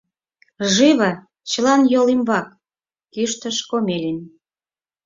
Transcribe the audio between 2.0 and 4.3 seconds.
ӱмбак!— кӱштыш Комелин.